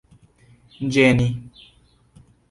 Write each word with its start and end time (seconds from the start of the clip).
ĝeni 0.95 1.27